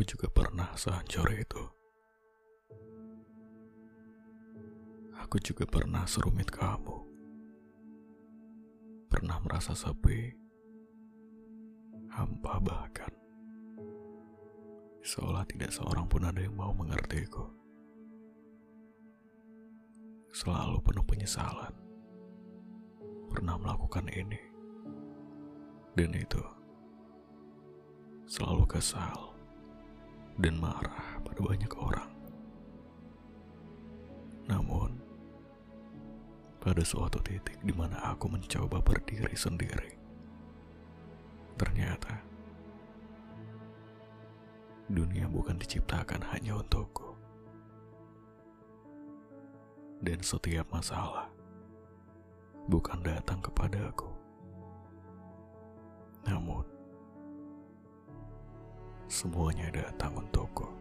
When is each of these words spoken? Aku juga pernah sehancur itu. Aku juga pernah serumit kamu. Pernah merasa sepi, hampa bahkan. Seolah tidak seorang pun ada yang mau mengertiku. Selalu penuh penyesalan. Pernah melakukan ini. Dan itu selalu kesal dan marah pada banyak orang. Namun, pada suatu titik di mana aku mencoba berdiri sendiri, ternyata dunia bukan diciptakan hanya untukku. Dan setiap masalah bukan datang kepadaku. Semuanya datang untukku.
Aku 0.00 0.16
juga 0.16 0.32
pernah 0.32 0.72
sehancur 0.80 1.28
itu. 1.28 1.60
Aku 5.20 5.36
juga 5.44 5.68
pernah 5.68 6.08
serumit 6.08 6.48
kamu. 6.48 7.04
Pernah 9.12 9.36
merasa 9.44 9.76
sepi, 9.76 10.32
hampa 12.16 12.56
bahkan. 12.64 13.12
Seolah 15.04 15.44
tidak 15.44 15.68
seorang 15.68 16.08
pun 16.08 16.24
ada 16.24 16.40
yang 16.40 16.56
mau 16.56 16.72
mengertiku. 16.72 17.52
Selalu 20.32 20.80
penuh 20.80 21.04
penyesalan. 21.04 21.76
Pernah 23.28 23.60
melakukan 23.60 24.08
ini. 24.08 24.40
Dan 25.92 26.16
itu 26.16 26.40
selalu 28.24 28.64
kesal 28.64 29.39
dan 30.40 30.56
marah 30.56 31.20
pada 31.20 31.40
banyak 31.44 31.72
orang. 31.76 32.10
Namun, 34.48 34.96
pada 36.58 36.82
suatu 36.82 37.20
titik 37.20 37.60
di 37.60 37.76
mana 37.76 38.00
aku 38.10 38.26
mencoba 38.26 38.80
berdiri 38.80 39.36
sendiri, 39.36 39.94
ternyata 41.60 42.24
dunia 44.90 45.30
bukan 45.30 45.60
diciptakan 45.60 46.24
hanya 46.34 46.58
untukku. 46.58 47.14
Dan 50.00 50.24
setiap 50.24 50.66
masalah 50.72 51.28
bukan 52.66 53.04
datang 53.04 53.38
kepadaku. 53.44 54.09
Semuanya 59.10 59.66
datang 59.74 60.22
untukku. 60.22 60.79